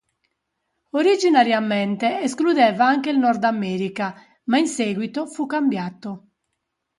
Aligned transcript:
Originariamente 0.93 2.21
escludeva 2.23 2.87
anche 2.87 3.11
il 3.11 3.19
Nord 3.19 3.43
America, 3.43 4.19
ma 4.45 4.57
in 4.57 4.65
seguito 4.65 5.27
fu 5.27 5.45
cambiato. 5.45 6.29